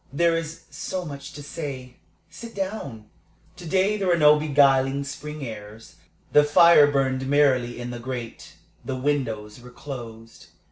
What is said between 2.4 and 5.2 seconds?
down." To day there were no beguiling